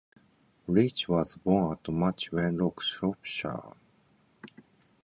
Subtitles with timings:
[0.67, 3.73] Leach was born at Much Wenlock, Shropshire.